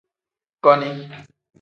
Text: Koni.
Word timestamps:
Koni. 0.63 0.89